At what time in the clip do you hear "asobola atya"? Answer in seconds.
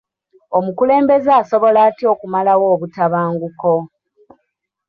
1.41-2.07